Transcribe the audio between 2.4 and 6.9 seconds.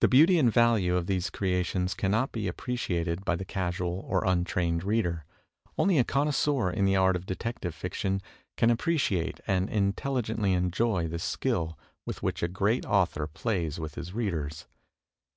appreciated by the casual or untrained reader. Only a connossieur in